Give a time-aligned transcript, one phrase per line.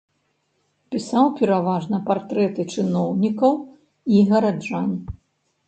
[0.95, 3.53] Пісаў пераважна партрэты чыноўнікаў
[4.17, 4.91] і гараджан.